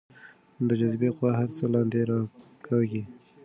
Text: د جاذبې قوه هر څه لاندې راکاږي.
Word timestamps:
د 0.67 0.69
جاذبې 0.79 1.09
قوه 1.17 1.31
هر 1.39 1.49
څه 1.57 1.63
لاندې 1.73 1.99
راکاږي. 2.09 3.03